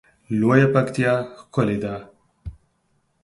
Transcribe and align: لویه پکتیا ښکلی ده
لویه 0.39 0.67
پکتیا 0.73 1.13
ښکلی 1.39 1.77
ده 1.83 1.95